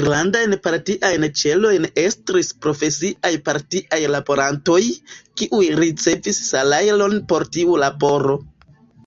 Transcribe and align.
Grandajn 0.00 0.52
partiajn 0.66 1.24
ĉelojn 1.40 1.86
estris 2.02 2.50
profesiaj 2.66 3.32
partiaj 3.48 3.98
laborantoj, 4.16 4.78
kiuj 5.42 5.64
ricevis 5.82 6.40
salajron 6.52 7.18
por 7.34 7.48
tiu 7.58 7.82
laboro. 7.86 8.38